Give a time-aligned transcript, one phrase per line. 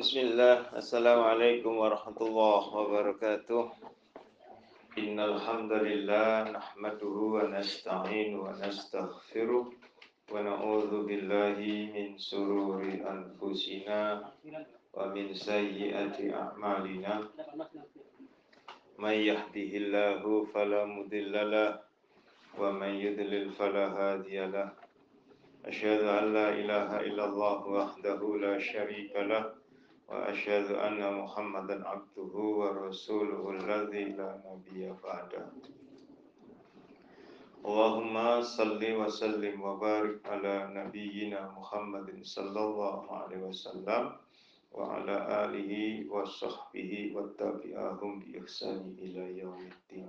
[0.00, 3.68] Bismillah, Assalamualaikum warahmatullahi wabarakatuh.
[4.96, 14.24] Innal hamdalillah nahmaduhu wa nasta'inu wa nastaghfiruh wa na'udzu billahi min sururi anfusina
[14.96, 17.28] wa min sayyiati a'malina.
[18.96, 21.76] May yahdihillahu fala mudhillalah
[22.56, 24.72] wa man yudlil fala hadiyalah.
[25.68, 29.59] Asyhadu an la ilaha illallah wahdahu la syarika lah
[30.10, 35.46] وأشهد أن محمدا عبده ورسوله الذي لا نبي بعده.
[37.60, 44.12] اللهم صل وسلم وبارك على نبينا محمد صلى الله عليه وسلم
[44.72, 45.72] وعلى آله
[46.10, 50.08] وصحبه وتابعهم بإحسان إلى يوم الدين.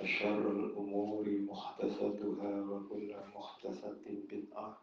[0.00, 4.78] أشر الأمور محدثتها وكل محدثة بدعة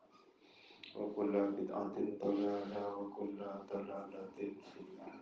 [0.96, 3.40] وكل بدعة ضلالة وكل
[3.74, 5.16] ضلالة في النار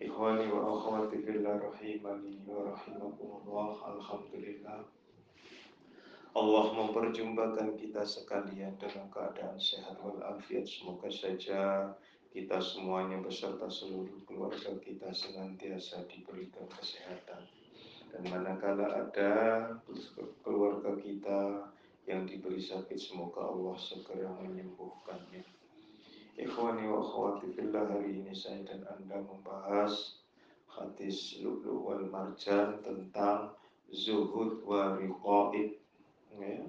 [0.00, 4.80] إخواني وأخواتي في الله رحمني ورحمكم الله الحمد لله
[6.30, 10.62] Allah memperjumpakan kita sekalian dalam keadaan sehat walafiat.
[10.62, 11.90] Semoga saja
[12.30, 17.50] kita semuanya beserta seluruh keluarga kita senantiasa diberikan kesehatan
[18.15, 19.31] dan manakala ada
[20.39, 21.67] keluarga kita
[22.07, 25.43] yang diberi sakit semoga Allah segera menyembuhkannya.
[26.39, 30.23] Ikhwani wa akhwati fillah hari ini saya dan Anda membahas
[30.71, 33.51] hadis lulu wal marjan tentang
[33.91, 35.75] zuhud wa riqaib
[36.39, 36.63] ya.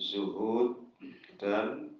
[0.00, 0.80] zuhud
[1.36, 1.92] dan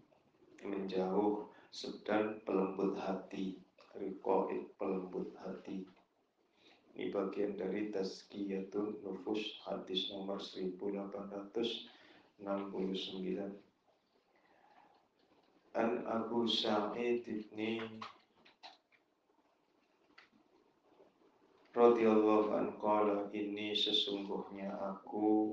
[0.64, 3.60] menjauh sedang pelembut hati
[3.92, 5.84] riqaib pelembut hati
[6.96, 12.40] ini bagian dari Tazkiyatun Nufus hadis nomor 1869.
[15.76, 17.84] An Abu Sa'id ibni
[21.76, 25.52] radhiyallahu an qala ini sesungguhnya aku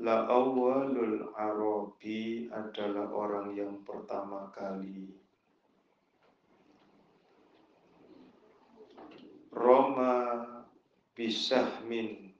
[0.00, 5.21] La awalul Arabi adalah orang yang pertama kali
[9.52, 10.42] Roma
[11.12, 12.32] bisahmin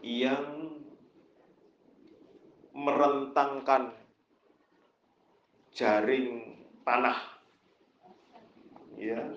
[0.00, 0.72] yang
[2.72, 3.92] merentangkan
[5.76, 7.20] jaring panah
[8.96, 9.28] ya.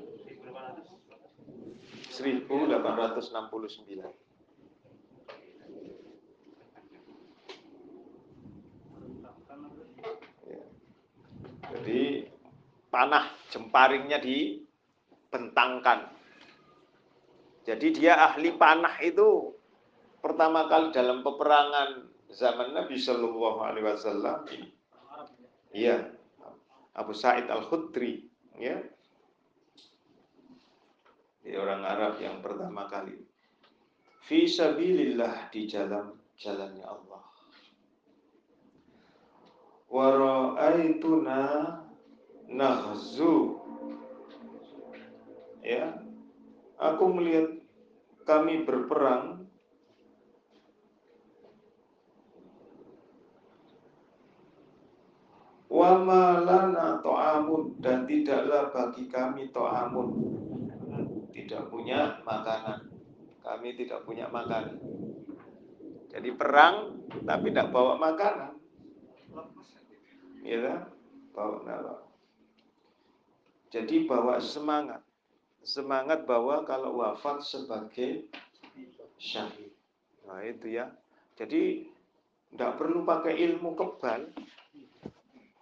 [2.19, 3.95] 1869
[10.47, 10.63] ya.
[11.71, 12.28] jadi
[12.89, 16.09] panah jemparingnya dibentangkan.
[17.65, 19.53] Jadi dia ahli panah itu
[20.19, 24.39] pertama kali dalam peperangan zaman Nabi Shallallahu Alaihi Wasallam.
[25.69, 26.09] Iya,
[26.97, 28.25] Abu Said Al Khudri,
[28.57, 28.81] ya,
[31.57, 33.17] orang Arab yang pertama kali.
[34.25, 37.23] Fisabilillah di jalan jalannya Allah.
[39.89, 41.41] Wara'aituna
[42.49, 43.59] nahzu
[45.63, 46.01] ya.
[46.79, 47.59] Aku melihat
[48.23, 49.43] kami berperang.
[55.69, 60.07] Wa malana to'amun dan tidaklah bagi kami to'amun
[61.35, 62.89] tidak punya makanan.
[63.45, 64.81] Kami tidak punya makanan.
[66.09, 68.57] Jadi perang tapi tidak bawa makanan.
[70.41, 70.89] Ya
[71.35, 72.08] bawa nalak
[73.69, 75.05] jadi bawa semangat.
[75.61, 78.25] Semangat bahwa kalau wafat sebagai
[79.21, 79.69] syahid.
[80.25, 80.89] Nah itu ya.
[81.37, 81.85] Jadi
[82.49, 84.25] Tidak perlu pakai ilmu kebal.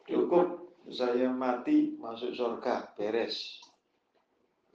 [0.07, 3.59] Cukup saya mati masuk surga, beres.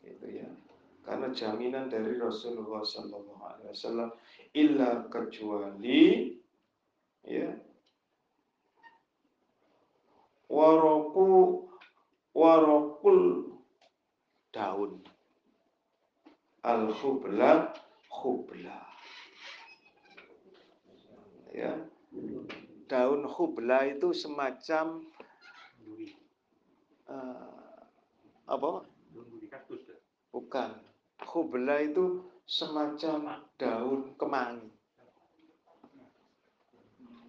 [0.05, 0.45] Itu ya.
[1.09, 4.11] Karena jaminan dari Rasulullah Sallallahu Alaihi Wasallam
[4.53, 6.37] illa kecuali
[7.25, 7.49] ya
[10.53, 11.65] waroku
[12.35, 13.53] warokul
[14.53, 15.05] daun.
[16.63, 17.73] Al khubla.
[18.13, 18.93] Khubla
[21.53, 21.73] ya.
[22.89, 25.05] Daun khubla itu semacam
[27.09, 27.81] uh,
[28.49, 28.85] apa?
[30.33, 30.71] Bukan.
[31.23, 34.69] Khubla itu semacam daun kemangi.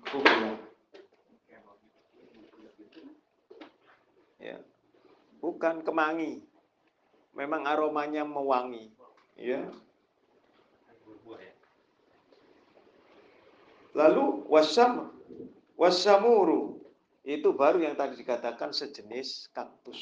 [0.04, 0.52] Khubla.
[4.44, 4.60] Ya
[5.44, 6.40] bukan kemangi.
[7.36, 8.96] Memang aromanya mewangi.
[9.36, 9.68] Ya.
[13.92, 15.12] Lalu wasam
[15.76, 16.80] wasamuru.
[17.28, 20.00] Itu baru yang tadi dikatakan sejenis kaktus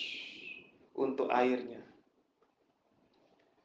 [0.93, 1.81] untuk airnya.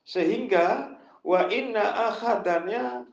[0.04, 3.08] Sehingga wa inna akhadannya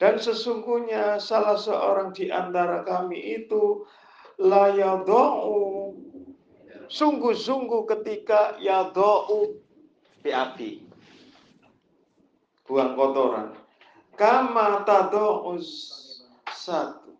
[0.00, 3.86] dan sesungguhnya salah seorang di antara kami itu
[4.40, 5.81] layadau
[6.92, 9.56] sungguh-sungguh ketika yadau
[10.22, 10.84] api
[12.68, 13.56] buang kotoran
[14.16, 15.68] kama tado'uz
[16.52, 17.16] satu.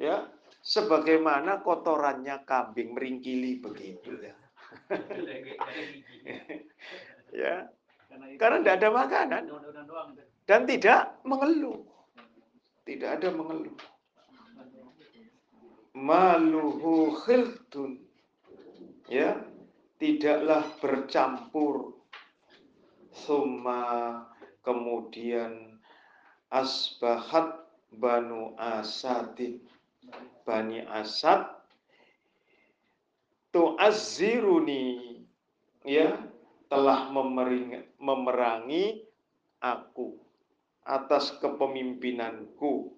[0.00, 0.26] Ya,
[0.64, 4.34] sebagaimana kotorannya kambing meringkili begitu ya.
[7.44, 7.54] ya.
[8.40, 9.42] Karena tidak ada makanan
[10.48, 11.86] dan tidak mengeluh.
[12.82, 13.76] Tidak ada mengeluh.
[15.94, 18.09] Maluhu khiltun.
[19.10, 19.42] Ya,
[19.98, 21.98] tidaklah bercampur.
[23.10, 24.22] Summa
[24.62, 25.82] kemudian
[26.48, 29.66] asbahat Banu Asadin.
[30.46, 31.46] Bani Asad
[33.54, 35.22] tu'azziruni
[35.86, 36.18] ya
[36.70, 37.10] telah
[37.98, 39.06] memerangi
[39.62, 40.18] aku
[40.82, 42.94] atas kepemimpinanku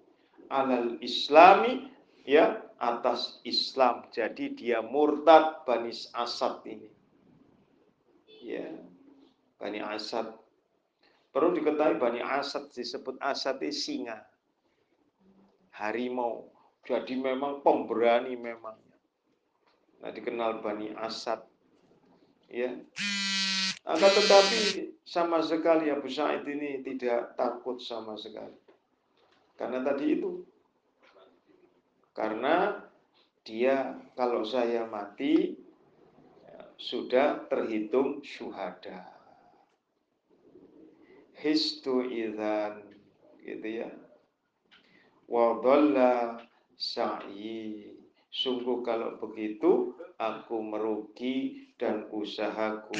[0.49, 1.93] alal islami
[2.25, 6.89] ya atas Islam jadi dia murtad Bani Asad ini
[8.43, 8.69] ya
[9.57, 10.29] Bani Asad
[11.33, 14.21] perlu diketahui Bani Asad disebut Asad itu singa
[15.77, 16.53] harimau.
[16.83, 18.75] Jadi memang pemberani memang.
[20.03, 21.41] Nah dikenal Bani Asad.
[22.51, 22.75] Ya.
[23.83, 28.55] Akan tetapi sama sekali Abu Sa'id ini tidak takut sama sekali.
[29.59, 30.43] Karena tadi itu.
[32.13, 32.77] Karena
[33.43, 35.57] dia kalau saya mati
[36.45, 39.09] ya, sudah terhitung syuhada.
[41.33, 42.79] Histu idan
[43.43, 43.91] gitu ya
[45.33, 46.37] wadalla
[46.77, 47.89] sa'i.
[48.33, 52.97] Sungguh kalau begitu aku merugi dan usahaku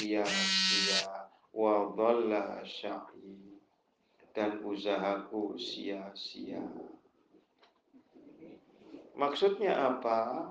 [0.00, 1.28] sia-sia.
[1.52, 3.60] Wadalla sa'i.
[4.34, 6.64] Dan usahaku sia-sia.
[9.14, 10.50] Maksudnya apa?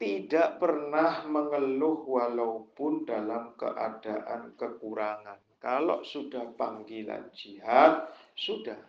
[0.00, 5.60] Tidak pernah mengeluh walaupun dalam keadaan kekurangan.
[5.60, 8.80] Kalau sudah panggilan jihad, sudah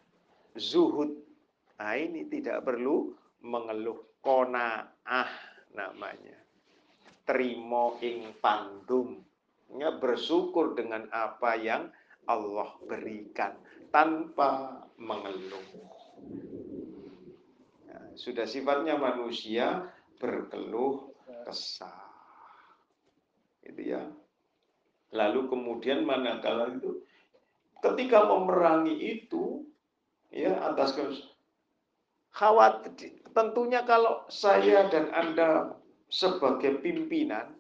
[0.56, 1.12] zuhud.
[1.80, 3.12] Nah ini tidak perlu
[3.44, 4.08] mengeluh.
[4.22, 5.32] Kona'ah
[5.74, 6.38] namanya.
[7.26, 9.18] Terimo ing pandum.
[9.82, 11.90] Ya, bersyukur dengan apa yang
[12.30, 13.58] Allah berikan
[13.90, 15.66] tanpa mengeluh.
[18.16, 19.88] Sudah sifatnya manusia
[20.20, 21.12] berkeluh
[21.48, 22.10] kesah.
[23.66, 24.04] Itu ya.
[25.12, 27.04] Lalu kemudian manakala itu
[27.82, 29.66] ketika memerangi itu
[30.32, 30.96] ya atas
[32.32, 35.76] khawatir tentunya kalau saya dan Anda
[36.08, 37.52] sebagai pimpinan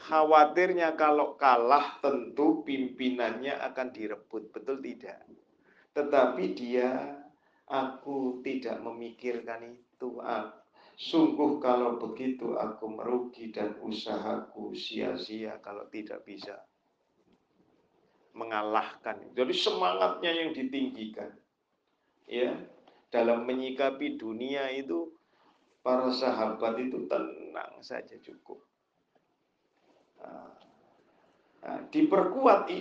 [0.00, 5.20] khawatirnya kalau kalah tentu pimpinannya akan direbut betul tidak
[5.92, 7.20] tetapi dia
[7.68, 10.20] aku tidak memikirkan itu
[10.94, 16.60] sungguh kalau begitu aku merugi dan usahaku sia-sia kalau tidak bisa
[18.34, 19.18] mengalahkan.
[19.32, 21.32] Jadi semangatnya yang ditinggikan
[22.28, 22.52] ya.
[23.14, 25.14] Dalam menyikapi dunia itu
[25.86, 28.58] para sahabat itu tenang saja cukup.
[31.62, 32.74] Nah, diperkuat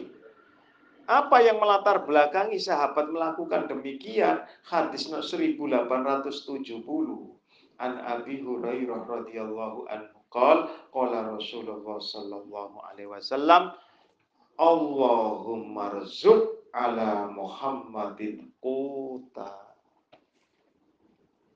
[1.07, 4.43] apa yang melatar belakangi sahabat melakukan demikian?
[4.63, 6.23] Hadis 1870
[7.83, 13.75] an Abi Hurairah radhiyallahu anhu qol qala Rasulullah sallallahu alaihi wasallam
[14.55, 19.49] Allahumma rzuq ala Muhammadin quta.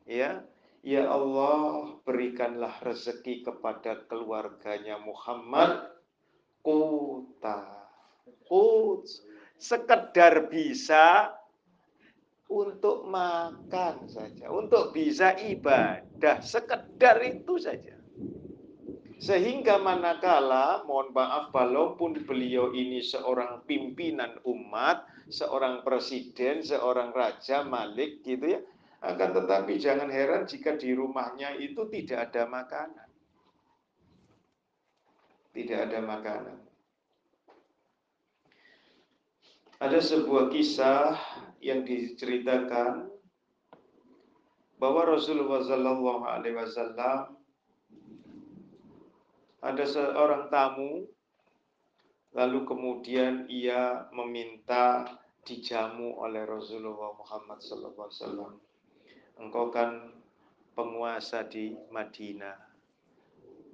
[0.07, 0.43] Ya,
[0.81, 5.93] ya Allah berikanlah rezeki kepada keluarganya Muhammad
[6.65, 7.77] kota.
[8.47, 9.03] Kut
[9.57, 11.33] sekedar bisa
[12.47, 17.97] untuk makan saja, untuk bisa ibadah, sekedar itu saja.
[19.17, 28.21] Sehingga manakala, mohon maaf, walaupun beliau ini seorang pimpinan umat, seorang presiden, seorang raja, malik
[28.21, 28.61] gitu ya,
[29.01, 33.09] akan tetapi jangan heran jika di rumahnya itu tidak ada makanan.
[35.57, 36.66] Tidak ada makanan.
[39.77, 41.13] Ada sebuah kisah
[41.61, 43.13] yang diceritakan
[44.81, 47.37] bahwa Rasulullah Shallallahu Alaihi Wasallam
[49.61, 51.05] ada seorang tamu,
[52.33, 55.13] lalu kemudian ia meminta
[55.45, 58.57] dijamu oleh Rasulullah Muhammad SAW.
[59.37, 60.09] Engkau kan
[60.73, 62.65] penguasa di Madinah.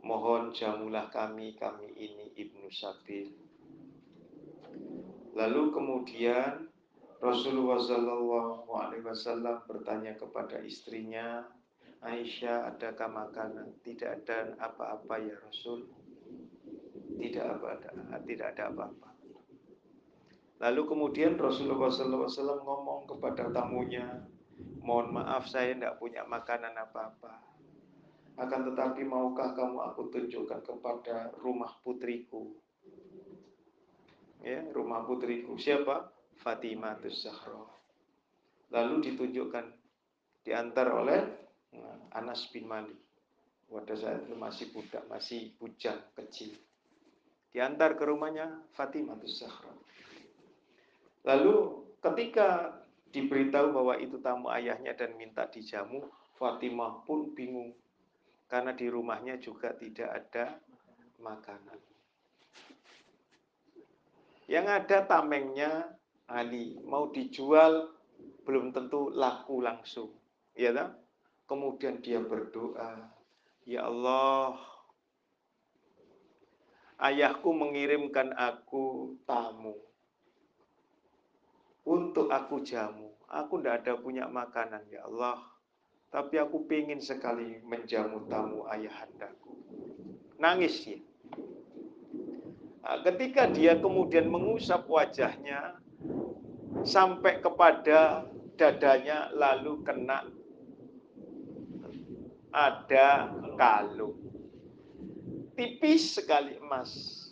[0.03, 3.42] Mohon jamulah kami, kami ini Ibnu Sabil.
[5.33, 6.69] Lalu kemudian
[7.17, 11.41] Rasulullah Shallallahu Alaihi Wasallam bertanya kepada istrinya,
[12.03, 13.79] Aisyah, adakah makanan?
[13.81, 15.87] Tidak ada apa-apa ya Rasul.
[17.17, 17.89] Tidak apa ada,
[18.27, 19.09] tidak ada apa-apa.
[20.63, 24.23] Lalu kemudian Rasulullah SAW ngomong kepada tamunya,
[24.79, 27.39] mohon maaf saya tidak punya makanan apa-apa.
[28.39, 32.62] Akan tetapi maukah kamu aku tunjukkan kepada rumah putriku?
[34.43, 35.55] Ya, rumah putriku.
[35.55, 36.11] Siapa?
[36.43, 37.63] Fatimah Zahra.
[38.75, 39.65] Lalu ditunjukkan
[40.43, 41.21] diantar oleh
[42.11, 42.99] Anas bin Malik.
[43.71, 46.53] Pada saat itu masih budak, masih bujang kecil.
[47.55, 49.71] Diantar ke rumahnya Fatimah Zahra.
[51.23, 52.75] Lalu ketika
[53.15, 56.03] diberitahu bahwa itu tamu ayahnya dan minta dijamu,
[56.35, 57.71] Fatimah pun bingung.
[58.51, 60.59] Karena di rumahnya juga tidak ada
[61.23, 61.79] makanan.
[64.53, 65.97] Yang ada tamengnya
[66.29, 67.89] Ali mau dijual
[68.45, 70.13] belum tentu laku langsung.
[70.53, 70.93] Ya tak?
[71.49, 73.09] Kemudian dia berdoa,
[73.65, 74.61] Ya Allah,
[77.01, 79.73] ayahku mengirimkan aku tamu
[81.83, 83.09] untuk aku jamu.
[83.33, 85.41] Aku tidak ada punya makanan, ya Allah.
[86.13, 89.57] Tapi aku ingin sekali menjamu tamu ayahandaku.
[90.37, 91.01] Nangis ya.
[92.83, 95.79] Nah, ketika dia kemudian mengusap wajahnya
[96.83, 98.27] sampai kepada
[98.59, 100.27] dadanya lalu kena
[102.51, 104.19] ada kalung.
[105.55, 107.23] Tipis sekali emas.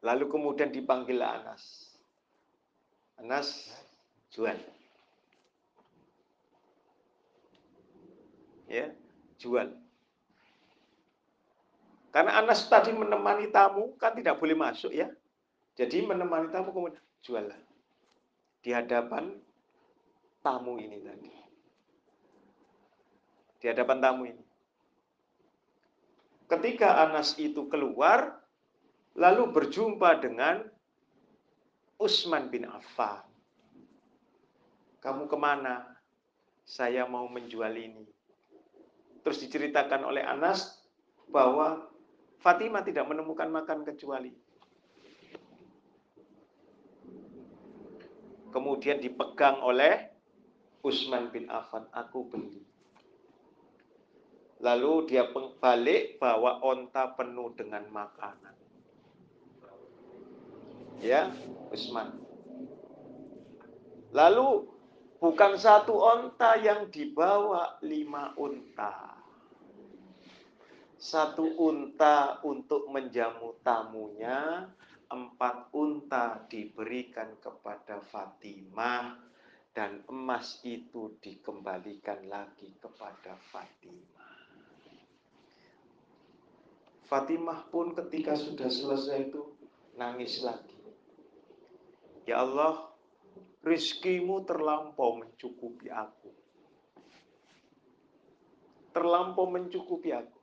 [0.00, 1.92] Lalu kemudian dipanggil Anas.
[3.20, 3.68] Anas,
[4.32, 4.56] jual.
[8.64, 8.96] Ya,
[9.36, 9.76] jual.
[12.10, 15.06] Karena Anas tadi menemani tamu, kan tidak boleh masuk ya.
[15.78, 17.46] Jadi menemani tamu kemudian jual
[18.60, 19.38] Di hadapan
[20.42, 21.40] tamu ini tadi
[23.60, 24.44] di hadapan tamu ini.
[26.48, 28.40] Ketika Anas itu keluar,
[29.14, 30.66] lalu berjumpa dengan
[32.00, 33.22] Usman bin Affan.
[35.04, 35.84] Kamu ke mana?
[36.64, 38.08] Saya mau menjual ini.
[39.20, 40.80] Terus diceritakan oleh Anas
[41.28, 41.89] bahwa
[42.40, 44.32] Fatimah tidak menemukan makan kecuali.
[48.50, 50.10] Kemudian dipegang oleh
[50.80, 51.86] Usman bin Affan.
[51.92, 52.64] Aku beli.
[54.60, 58.56] Lalu dia balik bawa onta penuh dengan makanan.
[61.00, 61.32] Ya,
[61.72, 62.12] Usman.
[64.12, 64.68] Lalu
[65.16, 69.19] bukan satu onta yang dibawa lima unta.
[71.00, 74.68] Satu unta untuk menjamu tamunya,
[75.08, 79.16] empat unta diberikan kepada Fatimah,
[79.72, 84.28] dan emas itu dikembalikan lagi kepada Fatimah.
[87.08, 89.56] Fatimah pun ketika sudah selesai itu
[89.96, 90.78] nangis lagi.
[92.28, 92.92] Ya Allah,
[93.64, 96.28] rizkimu terlampau mencukupi aku.
[98.92, 100.39] Terlampau mencukupi aku.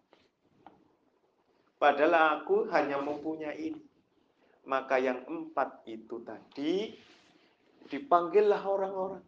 [1.78, 3.84] Padahal aku hanya mempunyai ini.
[4.68, 6.92] Maka yang empat itu tadi
[7.88, 9.24] dipanggillah orang-orang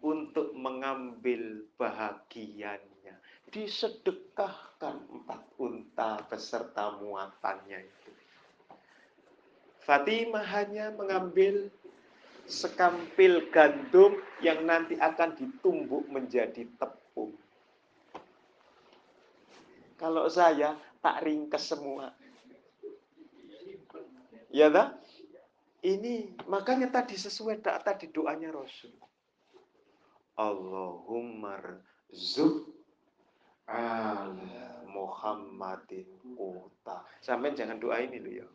[0.00, 3.14] untuk mengambil bahagiannya
[3.52, 8.12] disedekahkan empat unta beserta muatannya itu.
[9.84, 11.72] Fatimah hanya mengambil
[12.48, 17.32] sekampil gandum yang nanti akan ditumbuk menjadi tepung.
[19.96, 22.12] Kalau saya tak ringkes semua.
[24.48, 24.98] Ya tak?
[25.84, 28.90] Ini makanya tadi sesuai tadi doanya Rasul.
[30.34, 31.58] Allahumma
[32.10, 32.66] zub
[33.68, 37.04] ala Muhammadin kota.
[37.22, 38.46] Sampai jangan doa ini loh ya.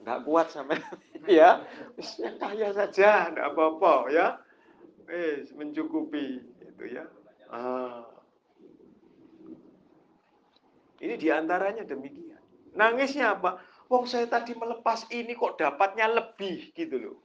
[0.00, 0.78] Enggak kuat sampai
[1.40, 1.64] ya.
[2.38, 4.38] Kaya saja, enggak apa-apa ya.
[5.10, 7.04] Eh, mencukupi itu ya.
[7.50, 8.19] Ah.
[11.00, 12.40] Ini di antaranya demikian.
[12.76, 13.58] Nangisnya apa?
[13.90, 17.18] Wong saya tadi melepas ini kok dapatnya lebih gitu loh.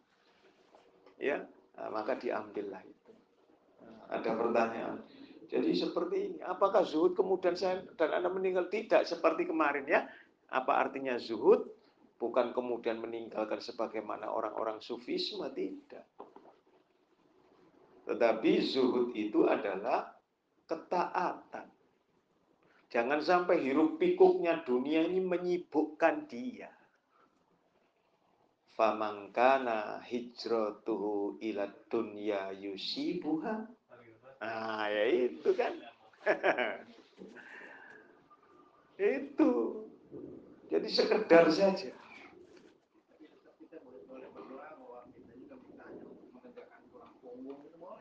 [1.19, 1.45] Ya,
[1.77, 3.11] nah, maka diambillah itu.
[4.09, 4.97] Ada pertanyaan.
[5.45, 6.37] Jadi seperti ini.
[6.41, 8.65] Apakah zuhud kemudian saya dan anda meninggal?
[8.71, 10.09] Tidak seperti kemarin ya.
[10.49, 11.69] Apa artinya zuhud?
[12.15, 15.45] Bukan kemudian meninggalkan sebagaimana orang-orang sufisme.
[15.51, 16.05] Tidak.
[18.09, 20.15] Tetapi zuhud itu adalah
[20.65, 21.74] ketaatan.
[22.95, 26.71] Jangan sampai hiruk pikuknya dunia ini menyibukkan dia.
[28.79, 33.67] Famangkana hijratuhu ila dunya yusibuha.
[34.39, 35.75] Nah, ya itu kan.
[39.19, 39.51] itu.
[40.71, 41.91] Jadi sekedar saja.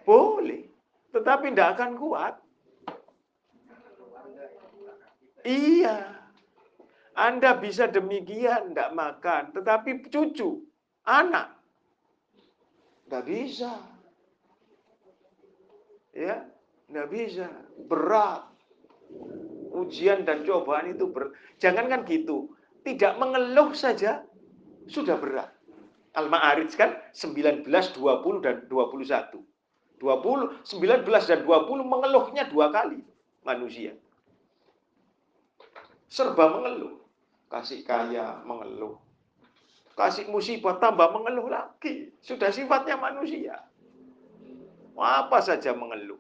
[0.07, 0.71] Boleh.
[1.11, 2.44] Tetapi tidak akan kuat.
[5.45, 6.25] Iya.
[7.15, 9.55] Anda bisa demikian, tidak makan.
[9.55, 10.67] Tetapi cucu,
[11.07, 11.55] anak,
[13.07, 13.73] tidak bisa.
[16.11, 16.43] Ya,
[16.91, 17.47] tidak bisa.
[17.87, 18.51] Berat.
[19.75, 21.35] Ujian dan cobaan itu ber...
[21.63, 22.51] Jangan kan gitu.
[22.83, 24.27] Tidak mengeluh saja
[24.91, 25.51] sudah berat.
[26.15, 29.39] Al-Ma'arij kan 19, 20, dan 21.
[29.99, 33.01] 20, 19 dan 20 mengeluhnya dua kali
[33.47, 33.97] manusia
[36.09, 37.01] serba mengeluh.
[37.49, 38.99] Kasih kaya mengeluh.
[39.95, 42.11] Kasih musibah tambah mengeluh lagi.
[42.19, 43.63] Sudah sifatnya manusia.
[44.99, 46.19] Apa saja mengeluh.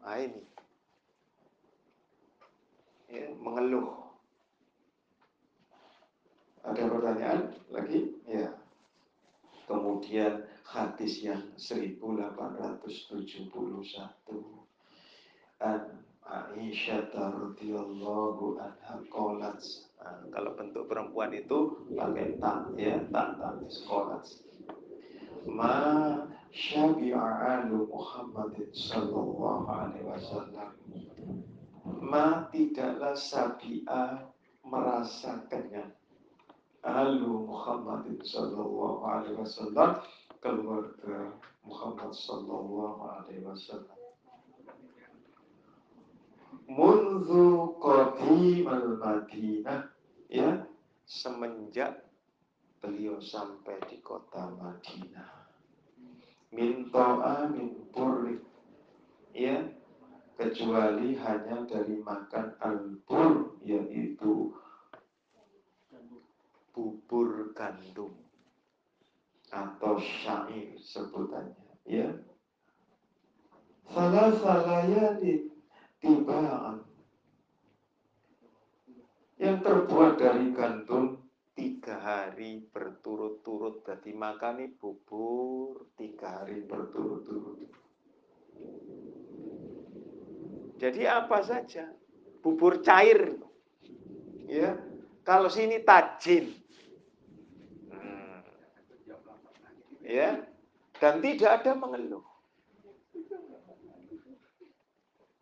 [0.00, 0.42] Nah ini.
[3.12, 4.06] Ya, mengeluh.
[6.66, 8.16] Ada pertanyaan lagi?
[8.26, 8.50] Ya.
[9.66, 12.86] Kemudian hadis yang 1871.
[15.62, 15.95] An
[16.26, 19.62] Aisyah radhiyallahu anha qalat.
[20.02, 23.54] Nah, kalau bentuk perempuan itu pakai tak ya tak tak
[23.86, 24.26] qalat.
[25.46, 25.74] Ma
[26.50, 30.70] syabi'a alu Muhammadin sallallahu alaihi wasallam.
[32.02, 34.26] Ma tidaklah sabi'a
[34.66, 35.94] merasa kenyang
[36.86, 40.02] alu Muhammadin sallallahu alaihi wasallam
[40.38, 41.34] keluarga
[41.66, 43.95] Muhammad sallallahu alaihi wasallam
[46.64, 49.92] munzu qadimal Madinah.
[50.32, 50.64] Ya.
[51.06, 52.02] Semenjak
[52.82, 55.46] beliau sampai di kota Madinah.
[56.50, 58.42] Min amin puri
[59.36, 59.62] ya.
[60.36, 64.52] Kecuali hanya dari makan al-bur yaitu
[66.76, 68.12] bubur gandum.
[69.48, 71.72] Atau syair sebutannya.
[71.88, 72.12] Ya.
[73.88, 75.55] Salah salayalin
[76.06, 76.86] tibaan
[79.42, 81.18] yang terbuat dari gandum
[81.58, 83.82] tiga hari berturut-turut.
[83.82, 87.58] Berarti makani bubur tiga hari berturut-turut.
[90.78, 91.90] Jadi apa saja?
[92.44, 93.42] Bubur cair.
[94.46, 94.78] Ya
[95.26, 96.54] kalau sini tajin.
[97.90, 98.46] Hmm.
[100.06, 100.38] ya
[101.02, 102.35] dan tidak ada mengeluh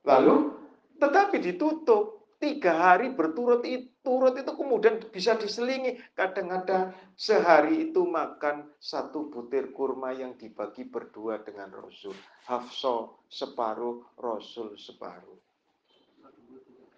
[0.05, 0.55] Lalu
[1.01, 2.23] tetapi ditutup.
[2.35, 5.97] Tiga hari berturut itu turut itu kemudian bisa diselingi.
[6.13, 12.13] Kadang-kadang sehari itu makan satu butir kurma yang dibagi berdua dengan Rasul.
[12.45, 15.41] Hafso separuh Rasul separuh.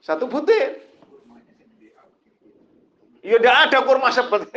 [0.03, 0.83] Satu butir?
[3.23, 4.51] Ya tidak ada kurma itu.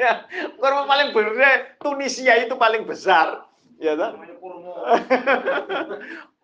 [0.60, 3.48] kurma paling besar Tunisia itu paling besar.
[3.82, 4.20] Ya kan?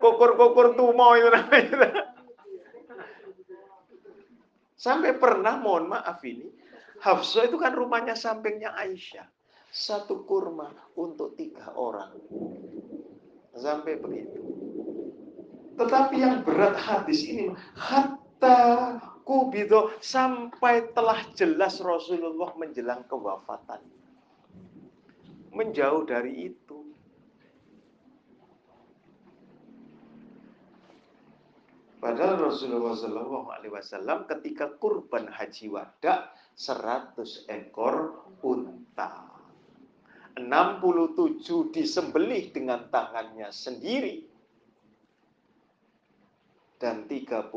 [0.01, 2.11] Kukur-kukur tumo itu namanya.
[4.81, 6.49] Sampai pernah, mohon maaf ini,
[7.05, 9.29] Hafsah itu kan rumahnya sampingnya Aisyah.
[9.71, 12.17] Satu kurma untuk tiga orang.
[13.55, 14.41] Sampai begitu.
[15.77, 23.81] Tetapi yang berat hadis ini, hatta kubido sampai telah jelas Rasulullah menjelang kewafatan.
[25.51, 26.60] menjauh dari itu.
[32.01, 39.29] Padahal Rasulullah SAW ketika kurban haji wada 100 ekor unta.
[40.41, 44.25] 67 disembelih dengan tangannya sendiri.
[46.81, 47.53] Dan 33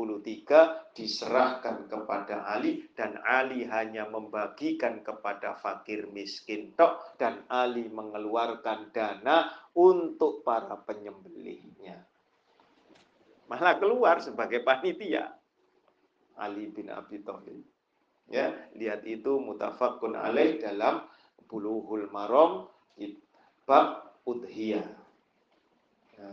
[0.92, 9.48] diserahkan kepada Ali dan Ali hanya membagikan kepada fakir miskin tok dan Ali mengeluarkan dana
[9.72, 12.04] untuk para penyembelihnya
[13.50, 15.32] malah keluar sebagai panitia
[16.34, 17.62] Ali bin Abi Thalib.
[18.32, 21.04] Ya, lihat itu mutafakun alaih dalam
[21.44, 22.72] Buluhul Maram
[23.68, 24.88] bab udhiyah.
[26.16, 26.32] Ya.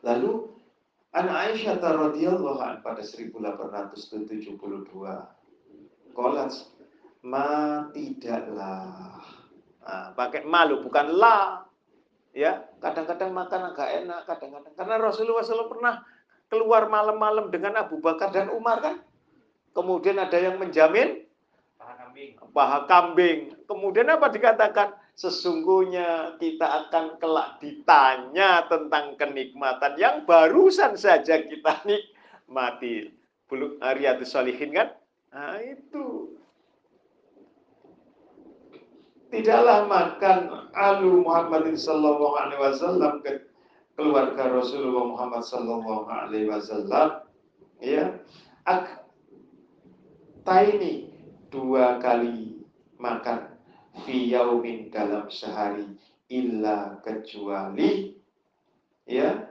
[0.00, 0.56] Lalu
[1.16, 4.60] An Aisyah radhiyallahu an pada 1872
[6.12, 6.52] Kolat
[7.24, 7.48] ma
[7.96, 9.16] tidaklah
[9.80, 11.64] nah, pakai malu bukan la
[12.36, 14.72] ya kadang-kadang makan agak enak kadang-kadang.
[14.76, 16.04] Karena Rasulullah SAW pernah
[16.46, 18.96] keluar malam-malam dengan Abu Bakar dan Umar kan?
[19.76, 21.28] Kemudian ada yang menjamin
[21.76, 22.30] paha kambing.
[22.56, 23.40] paha kambing.
[23.68, 24.88] Kemudian apa dikatakan?
[25.16, 33.16] Sesungguhnya kita akan kelak ditanya tentang kenikmatan yang barusan saja kita nikmati.
[33.48, 34.92] Belum Ariyatus Solihin kan?
[35.32, 36.36] Nah itu
[39.30, 43.42] tidaklah makan alu Muhammadin sallallahu alaihi wasallam ke
[43.98, 47.26] keluarga Rasulullah Muhammad sallallahu alaihi wasallam
[47.82, 48.14] ya.
[48.66, 49.06] Ak
[50.46, 51.10] taini
[51.50, 52.62] dua kali
[52.98, 53.50] makan
[54.06, 55.86] fi yaumin dalam sehari
[56.30, 58.14] illa kecuali
[59.06, 59.48] ya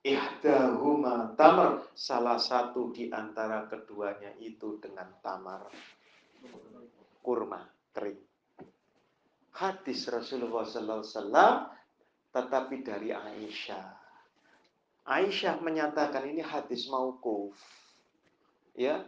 [0.00, 1.84] ihdahuma tamar.
[1.92, 5.68] Salah satu di antara keduanya itu dengan tamar
[7.20, 8.29] kurma kering
[9.54, 11.70] hadis Rasulullah SAW
[12.30, 13.86] tetapi dari Aisyah.
[15.10, 17.58] Aisyah menyatakan ini hadis maukuf.
[18.78, 19.02] Ya,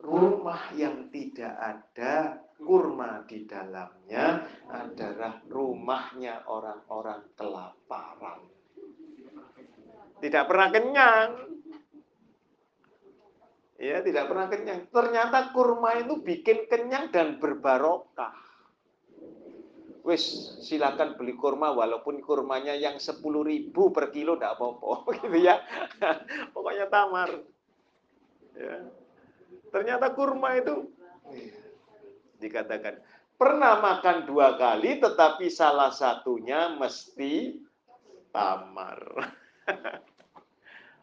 [0.00, 8.40] rumah yang tidak ada kurma di dalamnya adalah rumahnya orang-orang kelaparan.
[10.24, 11.30] Tidak pernah kenyang.
[13.82, 14.80] Ya, tidak pernah kenyang.
[14.88, 18.51] Ternyata kurma itu bikin kenyang dan berbarokah
[20.02, 25.62] wis silakan beli kurma walaupun kurmanya yang sepuluh ribu per kilo tidak apa-apa gitu ya.
[26.54, 27.30] Pokoknya tamar.
[28.52, 28.84] Ya.
[29.72, 30.92] ternyata kurma itu
[32.36, 33.00] dikatakan
[33.40, 37.56] pernah makan dua kali tetapi salah satunya mesti
[38.28, 39.00] tamar.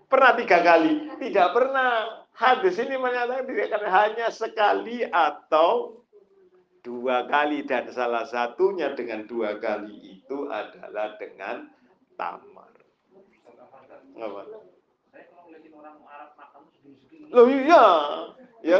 [0.10, 1.06] Pernah tiga kali?
[1.22, 2.26] Tidak pernah.
[2.34, 5.99] Hadis ini menyatakan hanya sekali atau
[6.84, 11.68] dua kali dan salah satunya dengan dua kali itu adalah dengan
[12.16, 12.72] tamar.
[14.20, 14.42] Apa?
[17.30, 17.86] Loh iya,
[18.66, 18.80] ya?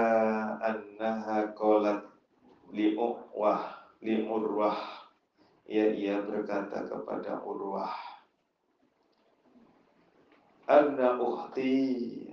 [0.59, 2.03] annaha qalat
[2.71, 3.63] li wah
[4.03, 5.07] li urwah
[5.65, 8.11] ya ia berkata kepada urwah
[10.71, 11.73] anna ukhti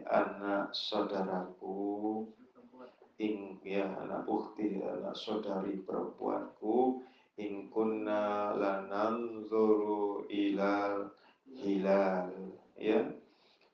[0.07, 2.23] anak saudaraku.
[3.19, 7.03] Ing ya anak ukhti anak saudari perempuanku.
[7.39, 11.11] In kunna lananzuru ilal
[11.51, 12.31] hilal.
[12.79, 13.03] Ya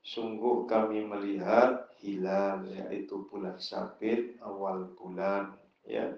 [0.05, 6.13] sungguh kami melihat hilal yaitu bulan sabit awal bulan ya.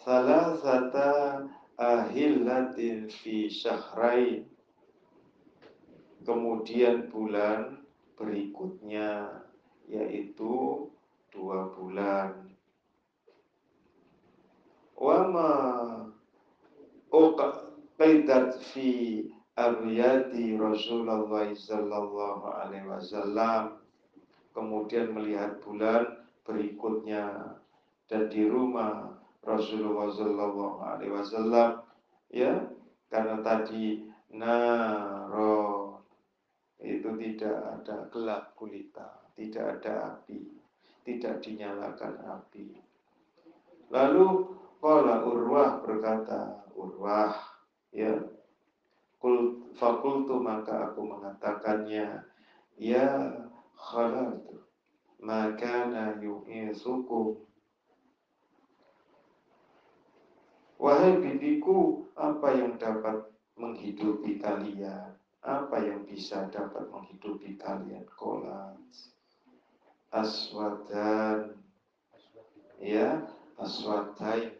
[0.00, 4.48] Salah satu ahillatin fi syahrain.
[6.22, 7.84] Kemudian bulan
[8.16, 9.42] berikutnya
[9.84, 10.88] yaitu
[11.28, 12.50] dua bulan.
[14.96, 15.50] Wama
[17.10, 19.26] uqaidat fi
[19.58, 23.80] abyati Rasulullah sallallahu alaihi wasallam.
[24.52, 27.56] Kemudian melihat bulan berikutnya.
[28.10, 29.08] Dan di rumah
[29.40, 31.80] Rasulullah sallallahu alaihi wasallam
[32.28, 32.68] ya
[33.08, 34.04] karena tadi
[34.36, 35.96] naro
[36.76, 40.62] itu tidak ada gelap gulita tidak ada api
[41.02, 42.78] tidak dinyalakan api.
[43.90, 47.38] Lalu Kala Urwah berkata, Urwah,
[47.94, 48.18] ya,
[49.22, 52.26] Kul, fakultu maka aku mengatakannya,
[52.74, 53.06] ya
[53.78, 54.66] khalatu,
[55.22, 57.38] makana yu'isukum.
[60.82, 65.14] Wahai bibiku, apa yang dapat menghidupi kalian?
[65.38, 68.02] Apa yang bisa dapat menghidupi kalian?
[68.18, 68.74] Kolat,
[70.10, 71.62] aswadan,
[72.82, 73.22] ya,
[73.54, 74.58] aswadain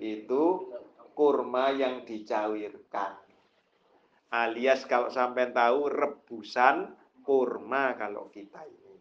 [0.00, 0.72] itu
[1.12, 3.23] kurma yang dicairkan.
[4.34, 6.90] Alias kalau sampai tahu rebusan
[7.22, 8.94] kurma kalau kita ini.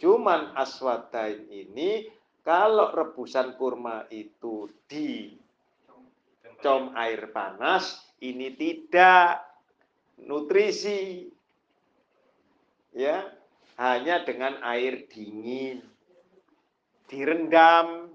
[0.00, 2.08] Cuman aswadain ini
[2.40, 5.36] kalau rebusan kurma itu di
[6.64, 9.44] com air panas ini tidak
[10.24, 11.28] nutrisi
[12.96, 13.28] ya
[13.76, 15.84] hanya dengan air dingin
[17.08, 18.12] direndam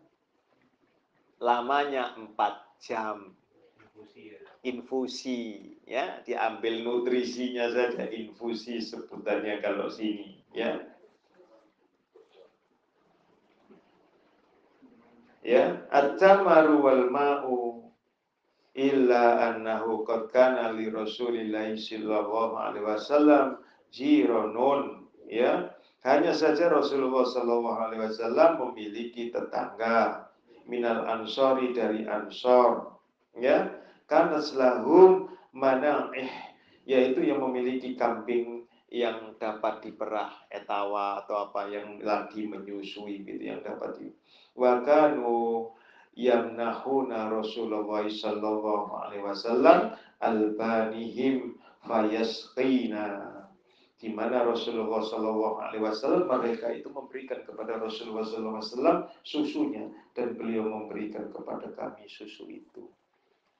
[1.42, 3.36] lamanya 4 jam.
[4.66, 6.26] Infusi ya.
[6.26, 10.82] diambil nutrisinya saja infusi sebutannya kalau sini ya.
[15.46, 17.86] Ya, at-tamaru wal ma'u
[18.74, 23.62] illa annahu qad kana li Rasulillah sallallahu alaihi wasallam
[23.94, 25.70] jironun ya.
[26.02, 30.26] Hanya saja Rasulullah sallallahu alaihi wasallam memiliki tetangga
[30.66, 32.98] minal ansori dari ansor
[33.38, 33.70] ya
[34.06, 35.30] karena selahum
[36.14, 36.32] eh
[36.86, 43.66] yaitu yang memiliki kambing yang dapat diperah etawa atau apa yang lagi menyusui gitu yang
[43.66, 44.08] dapat di
[44.54, 45.74] wakanu
[46.16, 53.36] yang nahuna Rasulullah sallallahu alaihi wasallam albanihim fayasqina
[53.96, 59.86] di mana Rasulullah Shallallahu Alaihi Wasallam mereka itu memberikan kepada Rasulullah Shallallahu Alaihi Wasallam susunya
[60.14, 62.92] dan beliau memberikan kepada kami susu itu.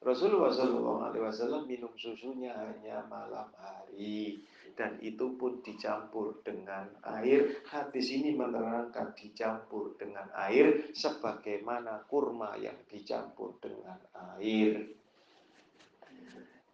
[0.06, 4.38] Rasulullah Shallallahu Alaihi Wasallam minum susunya hanya malam hari.
[4.76, 7.64] Dan itu pun dicampur dengan air.
[7.66, 13.98] Hadis ini menerangkan dicampur dengan air sebagaimana kurma yang dicampur dengan
[14.36, 14.94] air.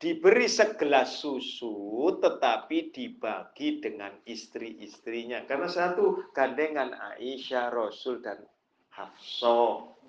[0.02, 5.46] Diberi segelas susu tetapi dibagi dengan istri-istrinya.
[5.46, 8.42] Karena satu gandengan Aisyah, Rasul dan
[8.92, 10.01] Hafsah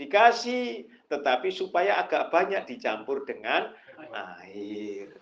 [0.00, 3.68] dikasih tetapi supaya agak banyak dicampur dengan
[4.40, 5.12] air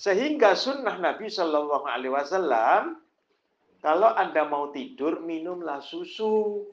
[0.00, 3.04] sehingga sunnah Nabi Shallallahu Alaihi Wasallam
[3.84, 6.64] kalau anda mau tidur minumlah susu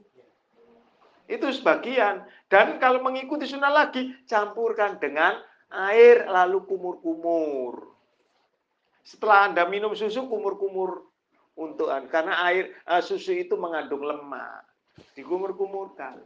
[1.26, 2.22] itu sebagian
[2.54, 5.42] dan kalau mengikuti sunnah lagi campurkan dengan
[5.74, 7.90] air lalu kumur-kumur.
[9.06, 11.10] Setelah Anda minum susu kumur-kumur
[11.58, 14.66] untuk karena air uh, susu itu mengandung lemak.
[15.18, 16.22] Dikumur-kumurkan.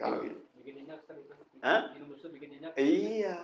[0.00, 0.40] Kalau itu.
[0.56, 1.00] Bikin nyenyak
[1.60, 1.80] Hah?
[1.92, 2.72] Minum susu bikin nyenyak.
[2.80, 3.36] Iya.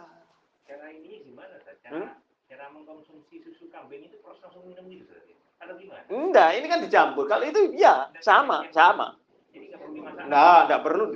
[0.65, 1.55] Cara ini gimana?
[1.61, 2.09] Cara, hmm?
[2.49, 5.13] cara mengkonsumsi susu kambing itu proses langsung minum gitu
[5.61, 6.03] Atau gimana?
[6.09, 7.29] Enggak, ini kan dicampur.
[7.29, 9.21] Kalau itu ya sama, sama.
[9.53, 10.25] Jadi nggak perlu dimasak.
[10.33, 11.07] Nah, enggak perlu.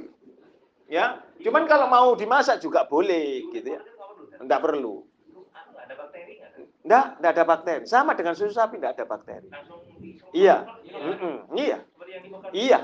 [0.90, 1.04] Ya,
[1.40, 3.80] cuman kalau mau dimasak juga boleh gitu ya.
[4.36, 5.08] Enggak perlu.
[6.84, 7.82] Enggak, enggak ada bakteri.
[7.88, 9.48] Sama dengan susu sapi enggak ada bakteri.
[10.36, 10.68] Iya.
[10.90, 11.36] Mm -mm.
[11.56, 11.78] Iya.
[12.50, 12.78] Iya,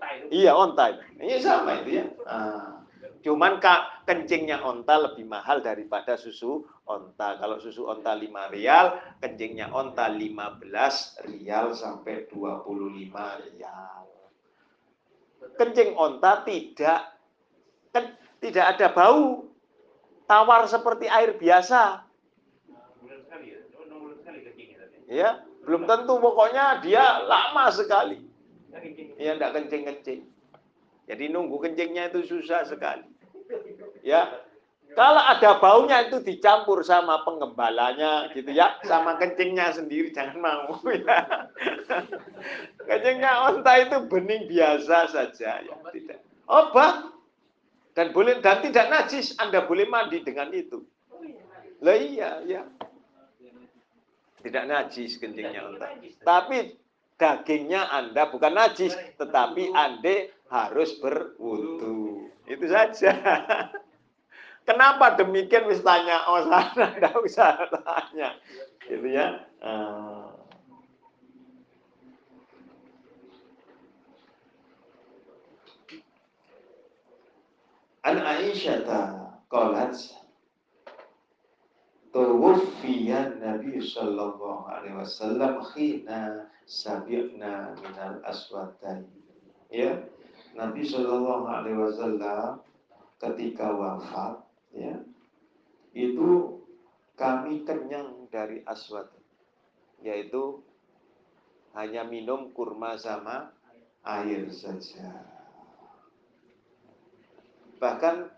[0.00, 0.08] ha?
[0.32, 0.96] Iya, onta.
[1.20, 2.04] Iya sama itu ya.
[2.24, 2.82] Ah.
[3.22, 7.38] Cuman kak kencingnya onta lebih mahal daripada susu onta.
[7.38, 10.66] Kalau susu onta 5 rial, kencingnya onta 15
[11.30, 12.66] rial sampai 25
[13.46, 14.04] rial.
[15.54, 17.14] Kencing onta tidak
[17.94, 18.04] kan
[18.42, 19.46] tidak ada bau
[20.26, 22.02] tawar seperti air biasa.
[25.06, 28.31] Ya, belum tentu pokoknya dia lama sekali.
[29.20, 30.24] Ya, enggak kencing-kencing.
[31.06, 33.04] Jadi nunggu kencingnya itu susah sekali.
[34.00, 34.42] Ya,
[34.92, 41.48] Kalau ada baunya itu dicampur sama pengembalanya gitu ya, sama kencingnya sendiri jangan mau ya.
[42.84, 46.20] Kencingnya onta itu bening biasa saja ya, tidak.
[46.44, 47.08] Obat
[47.96, 50.84] dan boleh dan tidak najis, Anda boleh mandi dengan itu.
[51.80, 52.68] Lah iya, ya.
[54.44, 55.88] Tidak najis kencingnya onta.
[56.20, 56.81] Tapi
[57.22, 62.26] dagingnya Anda bukan najis, tetapi Anda harus berwudu.
[62.50, 63.14] Itu saja.
[64.66, 68.34] Kenapa demikian wis tanya oh sana enggak usah tanya.
[68.86, 69.46] Gitu ya.
[69.62, 70.30] Uh.
[78.02, 78.82] An Aisyah
[79.46, 79.94] qalat
[82.12, 89.04] Tuwfiya Nabi sallallahu alaihi wasallam khina sabiqna minal aswadai.
[89.72, 90.04] Ya.
[90.52, 92.60] Nabi sallallahu alaihi wasallam
[93.16, 94.44] ketika wafat
[94.76, 95.00] ya
[95.96, 96.60] itu
[97.16, 99.08] kami kenyang dari aswad
[100.02, 100.60] yaitu
[101.72, 103.54] hanya minum kurma sama
[104.04, 105.24] air saja
[107.80, 108.28] bahkan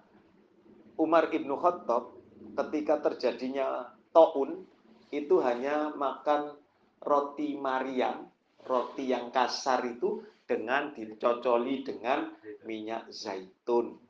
[0.95, 2.15] Umar ibnu Khattab
[2.55, 4.69] ketika terjadinya taun
[5.11, 6.55] itu hanya makan
[7.05, 8.27] roti Maryam
[8.65, 12.33] roti yang kasar itu dengan dicocoli dengan
[12.65, 14.01] minyak zaitun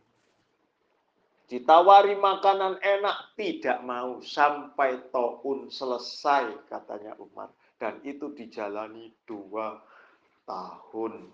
[1.44, 7.52] Ditawari makanan enak, tidak mau sampai taun selesai, katanya Umar.
[7.76, 9.76] Dan itu dijalani dua
[10.48, 11.28] tahun.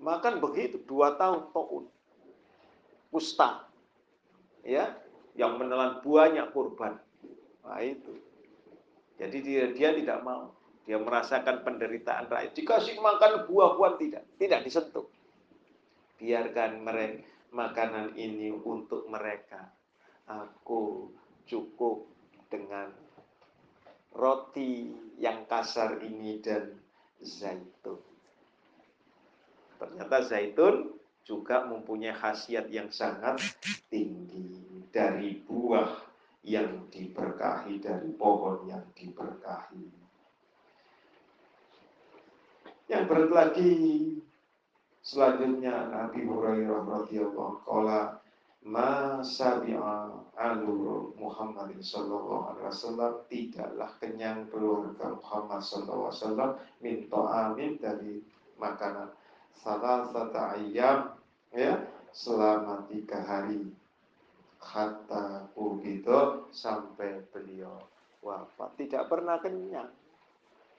[0.00, 1.84] Makan begitu, dua tahun taun.
[3.12, 3.68] Kusta.
[4.64, 4.96] Ya,
[5.36, 6.96] yang menelan banyak kurban.
[7.68, 8.16] Nah itu.
[9.18, 10.50] Jadi dia, dia tidak mau.
[10.84, 12.52] Dia merasakan penderitaan rakyat.
[12.52, 14.22] Dikasih makan buah-buahan tidak.
[14.36, 15.06] Tidak disentuh.
[16.20, 17.24] Biarkan mereka
[17.54, 19.70] makanan ini untuk mereka.
[20.26, 21.14] Aku
[21.46, 22.10] cukup
[22.50, 22.90] dengan
[24.10, 24.90] roti
[25.22, 26.74] yang kasar ini dan
[27.22, 28.02] zaitun.
[29.78, 33.40] Ternyata zaitun juga mempunyai khasiat yang sangat
[33.88, 35.88] tinggi dari buah
[36.44, 39.03] yang diberkahi, dari pohon yang diberkahi.
[43.04, 44.16] Berat lagi.
[45.04, 48.16] Selanjutnya Nabi Hurairah radhiyallahu qala
[48.64, 53.12] ma sabi'a alu Muhammad sallallahu alaihi wasallam.
[53.28, 58.24] Tidaklah kenyang keluarga Muhammad sallallahu alaihi wasallam min ta'amin dari
[58.56, 59.12] makanan.
[59.52, 61.12] Salah satu ayam
[61.52, 63.68] ya selama tiga hari.
[64.64, 67.84] Kata begitu sampai beliau
[68.24, 68.80] wafat.
[68.80, 69.92] Tidak pernah kenyang.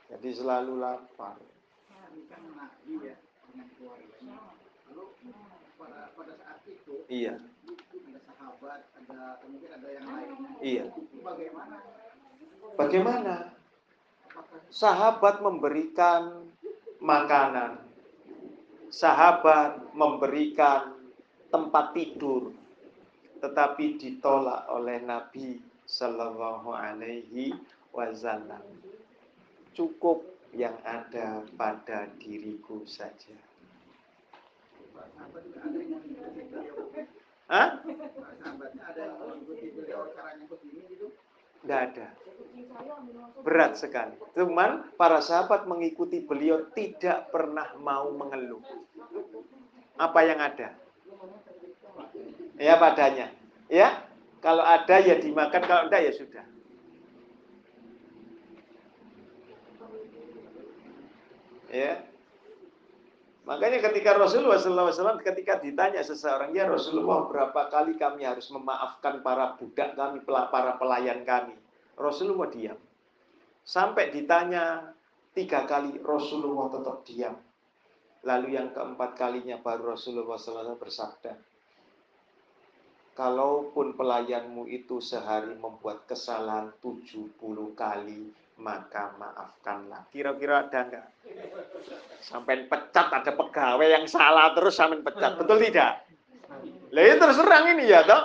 [0.09, 1.37] Jadi selalu lapar
[3.03, 3.15] ya
[3.51, 4.37] dengan keluarganya.
[4.91, 5.03] Lalu
[5.75, 7.35] pada pada saat itu iya.
[7.39, 10.35] ada sahabat, ada mungkin ada yang lain.
[10.59, 10.85] Iya.
[11.23, 11.77] Bagaimana?
[12.75, 13.35] Bagaimana?
[14.67, 16.51] Sahabat memberikan
[16.99, 17.79] makanan.
[18.91, 20.95] Sahabat memberikan
[21.51, 22.51] tempat tidur.
[23.39, 27.55] Tetapi ditolak oleh Nabi Sallallahu Alaihi
[27.95, 28.63] Wasallam.
[29.75, 33.35] Cukup yang ada pada diriku saja.
[37.51, 37.83] Hah?
[41.61, 42.07] Tidak ada.
[43.43, 44.15] Berat sekali.
[44.33, 48.63] Cuman para sahabat mengikuti beliau tidak pernah mau mengeluh.
[49.99, 50.71] Apa yang ada?
[52.55, 53.27] Ya padanya.
[53.67, 54.07] Ya,
[54.39, 56.45] kalau ada ya dimakan, kalau enggak ya sudah.
[61.75, 61.93] Ya.
[63.45, 69.53] Makanya ketika Rasulullah SAW ketika ditanya seseorang, ya Rasulullah berapa kali kami harus memaafkan para
[69.59, 71.53] budak kami, para pelayan kami.
[71.93, 72.79] Rasulullah diam.
[73.61, 74.95] Sampai ditanya
[75.37, 77.35] tiga kali, Rasulullah tetap diam.
[78.25, 81.37] Lalu yang keempat kalinya baru Rasulullah SAW bersabda,
[83.15, 87.39] Kalaupun pelayanmu itu sehari membuat kesalahan 70
[87.71, 90.07] kali, maka maafkanlah.
[90.11, 91.07] Kira-kira ada enggak?
[92.23, 95.35] Sampai pecat ada pegawai yang salah terus sampai pecat.
[95.35, 96.07] Betul tidak?
[96.95, 98.23] Lah itu terserang ini ya toh.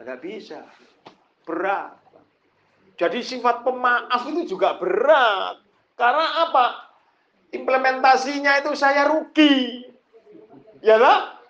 [0.00, 0.60] Enggak bisa.
[1.48, 1.96] Berat.
[3.00, 5.64] Jadi sifat pemaaf itu juga berat.
[5.96, 6.92] Karena apa?
[7.56, 9.88] Implementasinya itu saya rugi.
[10.84, 11.40] Ya lah?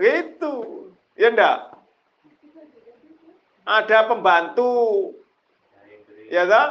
[0.00, 0.88] Gitu.
[1.20, 1.76] Ya enggak?
[3.68, 5.12] Ada pembantu
[6.28, 6.68] ya kan?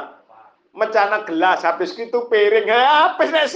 [0.72, 3.50] Mecana gelas, habis itu piring, habis nek.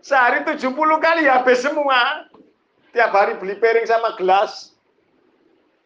[0.00, 0.72] Sehari 70
[1.02, 2.30] kali habis semua.
[2.96, 4.72] tiap hari beli piring sama gelas.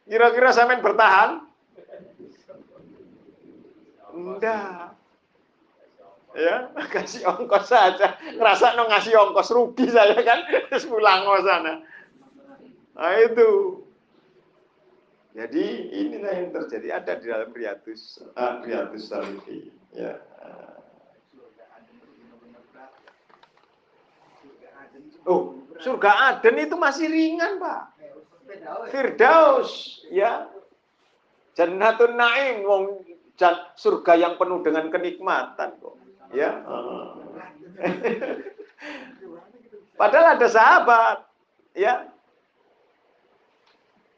[0.07, 1.43] Kira-kira sampean bertahan?
[4.15, 4.95] Enggak.
[6.31, 8.15] Ya, kasih ongkos saja.
[8.39, 11.75] Ngerasa no ngasih ongkos rugi saya kan, terus pulang ke sana.
[12.95, 13.83] Nah itu.
[15.31, 19.71] Jadi inilah yang terjadi ada di dalam Riyadus, uh, Riyadus Salihin.
[19.95, 20.19] Ya.
[25.23, 27.83] Oh, surga Aden itu masih ringan, Pak.
[28.91, 30.51] Firdaus, ya.
[31.55, 33.07] Jannatun Naim, wong
[33.79, 35.95] surga yang penuh dengan kenikmatan kok.
[36.35, 36.59] Ya.
[40.01, 41.23] Padahal ada sahabat,
[41.79, 42.11] ya.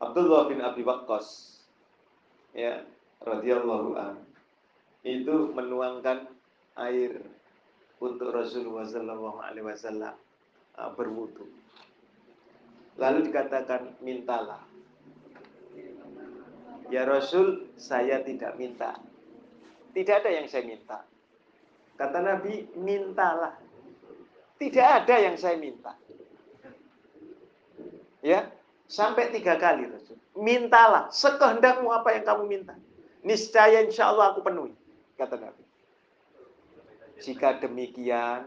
[0.03, 1.59] Abdullah bin Abi Waqqas,
[2.59, 2.83] ya,
[3.23, 4.19] radhiyallahu an,
[5.07, 6.27] itu menuangkan
[6.75, 7.23] air
[8.03, 10.19] untuk Rasulullah Shallallahu Alaihi Wasallam
[10.75, 11.47] uh, berwudu.
[12.99, 14.67] Lalu dikatakan mintalah.
[16.91, 18.99] Ya Rasul, saya tidak minta.
[19.95, 21.07] Tidak ada yang saya minta.
[21.97, 23.55] Kata Nabi, mintalah.
[24.59, 25.97] Tidak ada yang saya minta.
[28.21, 28.51] Ya,
[28.93, 30.21] sampai tiga kali Rasul.
[30.37, 32.77] Mintalah, sekehendakmu apa yang kamu minta.
[33.25, 34.77] Niscaya insya Allah aku penuhi,
[35.17, 35.65] kata Nabi.
[37.23, 38.45] Jika demikian,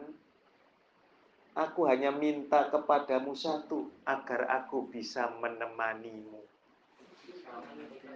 [1.56, 6.44] Aku hanya minta kepadamu satu, agar aku bisa menemanimu.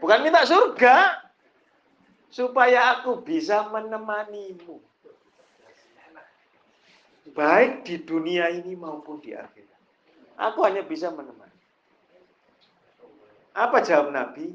[0.04, 1.24] Bukan minta surga,
[2.28, 4.84] supaya aku bisa menemanimu.
[7.32, 9.80] Baik di dunia ini maupun di akhirat.
[10.36, 11.49] Aku hanya bisa menemani.
[13.54, 14.54] Apa jawab Nabi?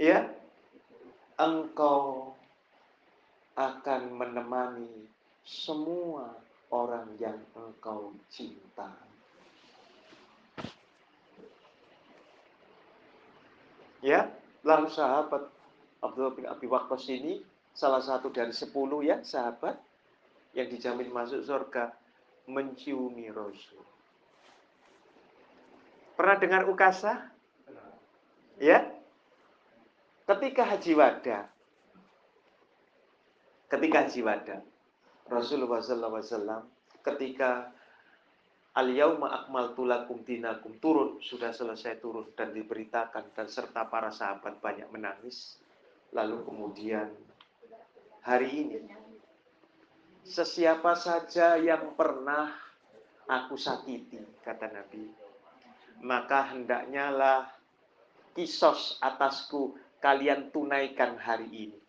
[0.00, 0.32] Ya,
[1.36, 2.32] engkau
[3.56, 5.08] akan menemani
[5.44, 6.40] semua
[6.72, 8.88] orang yang engkau cinta.
[14.00, 14.32] Ya,
[14.64, 15.52] lalu sahabat
[16.00, 17.44] Abdullah bin Abi Waqqas ini
[17.76, 19.76] salah satu dari sepuluh ya sahabat
[20.56, 21.92] yang dijamin masuk surga
[22.48, 23.84] menciumi Rasul.
[26.20, 27.32] Pernah dengar ukasa?
[28.60, 28.92] Ya?
[30.28, 31.48] Ketika haji wada,
[33.72, 34.60] ketika haji wada,
[35.32, 36.68] Rasulullah SAW
[37.00, 37.72] ketika
[38.76, 44.92] Al-yauma akmaltu lakum dinakum turun, sudah selesai turun dan diberitakan dan serta para sahabat banyak
[44.92, 45.56] menangis.
[46.12, 47.08] Lalu kemudian
[48.20, 48.78] hari ini
[50.28, 52.52] sesiapa saja yang pernah
[53.24, 55.29] aku sakiti, kata Nabi,
[56.00, 57.40] maka hendaknya lah
[58.32, 61.80] kisos atasku kalian tunaikan hari ini.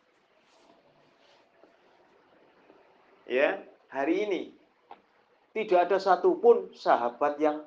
[3.32, 4.41] ya hari ini
[5.55, 7.64] tidak ada satupun sahabat yang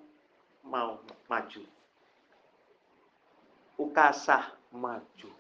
[0.65, 1.65] mau maju.
[3.81, 5.31] Ukasah maju.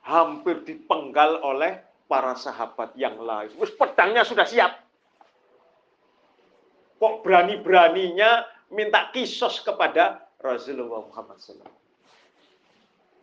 [0.00, 3.52] Hampir dipenggal oleh para sahabat yang lain.
[3.60, 4.72] Wis pedangnya sudah siap.
[6.96, 11.68] Kok berani-beraninya minta kisos kepada Rasulullah Muhammad SAW.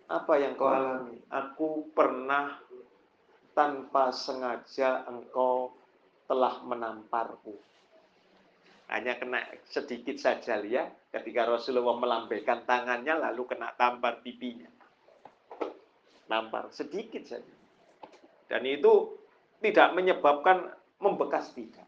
[0.08, 1.20] Apa yang kau alami?
[1.28, 2.56] Aku pernah
[3.52, 5.74] tanpa sengaja engkau
[6.30, 7.56] telah menamparku.
[8.88, 14.72] Hanya kena sedikit saja ya, ketika Rasulullah melambaikan tangannya lalu kena tampar pipinya.
[16.32, 17.56] Nampar sedikit saja.
[18.48, 19.20] Dan itu
[19.60, 20.72] tidak menyebabkan
[21.04, 21.87] membekas tidak.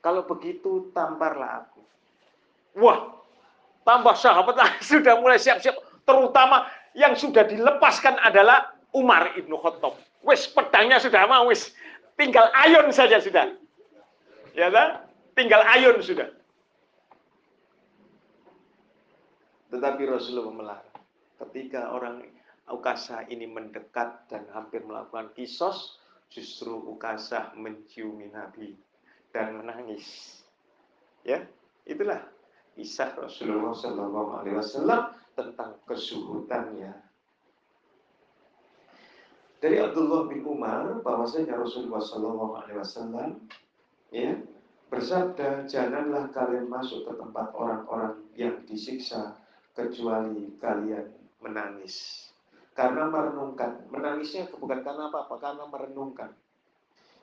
[0.00, 1.80] Kalau begitu tamparlah aku.
[2.80, 3.20] Wah,
[3.84, 4.56] tambah sahabat
[4.90, 5.76] sudah mulai siap-siap.
[6.08, 9.94] Terutama yang sudah dilepaskan adalah Umar ibnu Khattab.
[10.24, 11.72] Wis pedangnya sudah mau wis
[12.20, 13.56] Tinggal ayun saja sudah.
[14.52, 15.08] Ya kan?
[15.32, 16.28] Tinggal ayun sudah.
[19.72, 21.00] Tetapi Rasulullah melarang.
[21.40, 22.20] Ketika orang
[22.68, 25.96] Ukasa ini mendekat dan hampir melakukan kisos,
[26.28, 28.76] justru Ukasa menciumi Nabi
[29.30, 30.38] dan menangis.
[31.22, 31.44] Ya,
[31.84, 32.24] itulah
[32.74, 37.10] kisah Rasulullah Shallallahu Alaihi Wasallam tentang kesuhutannya
[39.60, 43.30] dari Abdullah bin Umar bahwasanya Rasulullah Shallallahu Alaihi Wasallam
[44.08, 44.32] ya
[44.88, 49.36] bersabda janganlah kalian masuk ke tempat orang-orang yang disiksa
[49.76, 51.12] kecuali kalian
[51.44, 52.26] menangis.
[52.72, 53.86] Karena merenungkan.
[53.92, 56.32] Menangisnya bukan karena apa-apa karena merenungkan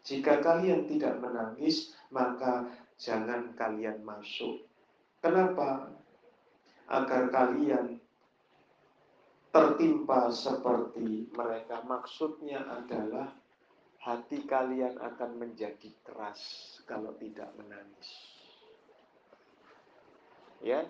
[0.07, 4.63] jika kalian tidak menangis maka jangan kalian masuk
[5.19, 5.91] kenapa
[6.87, 7.99] agar kalian
[9.51, 11.81] tertimpa seperti mereka.
[11.83, 13.33] Maksudnya adalah
[13.99, 16.39] hati kalian akan menjadi keras
[16.87, 18.37] kalau tidak menangis.
[20.61, 20.81] ya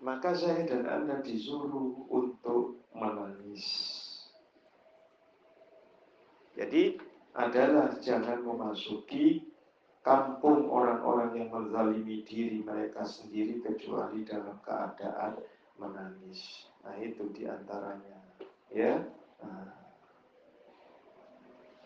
[0.00, 3.62] maka saya dan anda disuruh untuk menangis
[6.58, 6.98] jadi
[7.34, 9.46] adalah jangan memasuki
[10.00, 15.38] kampung orang-orang yang menzalimi diri mereka sendiri kecuali dalam keadaan
[15.76, 16.66] menangis.
[16.82, 18.16] Nah itu di antaranya,
[18.72, 19.04] ya.
[19.44, 19.78] Nah.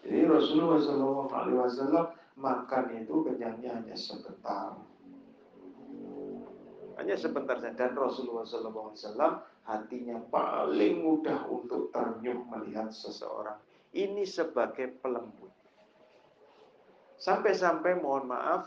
[0.04, 4.76] Jadi Rasulullah SAW makan itu kenyangnya hanya sebentar,
[7.00, 7.72] hanya sebentar saja.
[7.72, 13.56] Dan Rasulullah SAW hatinya paling mudah untuk ternyuh melihat seseorang.
[13.94, 15.54] Ini sebagai pelembut.
[17.14, 18.66] Sampai-sampai mohon maaf,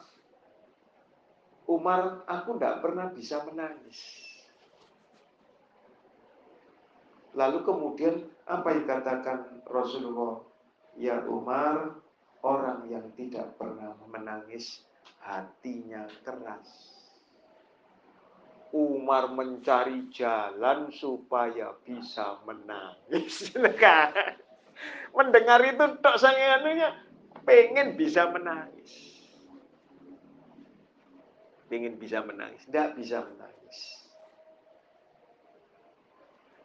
[1.67, 3.99] Umar, aku tidak pernah bisa menangis.
[7.36, 10.41] Lalu kemudian apa yang katakan Rasulullah?
[10.95, 11.99] Ya Umar,
[12.41, 14.88] orang yang tidak pernah menangis,
[15.19, 16.95] hatinya keras.
[18.71, 23.51] Umar mencari jalan supaya bisa menangis.
[25.15, 26.93] Mendengar itu tok sangianunya
[27.43, 28.91] pengen bisa menangis.
[31.67, 33.78] Pengen bisa menangis, tidak bisa menangis.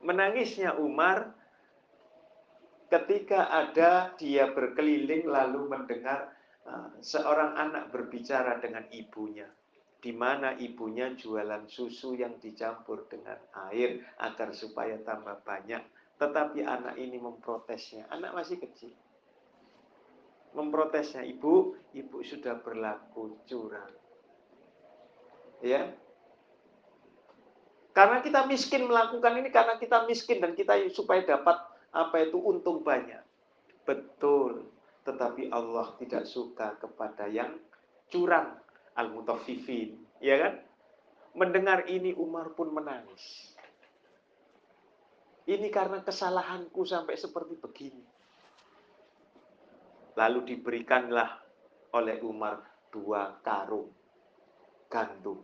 [0.02, 1.34] Menangisnya Umar
[2.86, 6.30] ketika ada dia berkeliling lalu mendengar
[6.68, 9.48] uh, seorang anak berbicara dengan ibunya
[10.02, 13.38] di mana ibunya jualan susu yang dicampur dengan
[13.70, 15.78] air agar supaya tambah banyak.
[16.20, 18.08] Tetapi anak ini memprotesnya.
[18.12, 18.92] Anak masih kecil.
[20.52, 23.94] Memprotesnya, ibu, ibu sudah berlaku curang.
[25.62, 25.94] Ya,
[27.92, 31.60] karena kita miskin melakukan ini karena kita miskin dan kita supaya dapat
[31.92, 33.20] apa itu untung banyak.
[33.84, 34.64] Betul,
[35.04, 37.60] tetapi Allah tidak suka kepada yang
[38.08, 38.56] curang
[38.96, 40.54] al-mutaffifin, ya kan?
[41.36, 43.51] Mendengar ini Umar pun menangis.
[45.42, 48.04] Ini karena kesalahanku sampai seperti begini.
[50.14, 51.40] Lalu diberikanlah
[51.96, 52.62] oleh Umar
[52.92, 53.90] dua karung
[54.86, 55.40] gandum.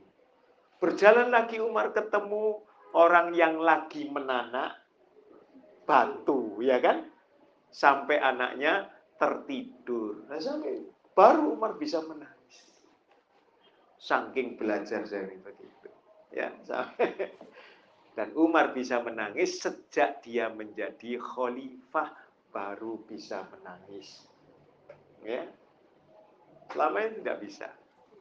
[0.78, 2.62] Berjalan lagi Umar ketemu
[2.94, 4.78] orang yang lagi menanak
[5.88, 7.08] batu, ya kan?
[7.74, 8.86] Sampai anaknya
[9.18, 10.28] tertidur.
[10.30, 10.84] Nah, sampai
[11.16, 12.38] baru Umar bisa menang
[13.98, 15.90] saking belajar saya begitu.
[16.30, 16.54] Ya,
[18.18, 22.10] dan Umar bisa menangis sejak dia menjadi khalifah
[22.50, 24.26] baru bisa menangis.
[25.22, 25.46] Ya.
[26.66, 27.70] Selama ini tidak bisa.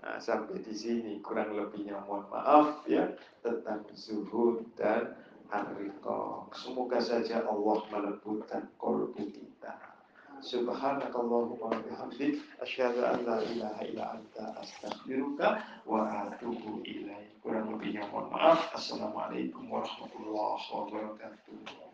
[0.06, 3.10] Nah, sampai di sini kurang lebihnya mohon maaf ya
[3.42, 5.18] tentang zuhud dan
[5.50, 6.46] arriqah.
[6.54, 9.97] Semoga saja Allah melembutkan kolbu kita.
[10.42, 17.42] Subhanakallahumma wa bihamdik asyhadu an la ilaha illa anta astaghfiruka wa atubu ilaik.
[17.42, 18.70] Kurang lebihnya mohon maaf.
[18.76, 21.87] Assalamualaikum warahmatullahi wabarakatuh.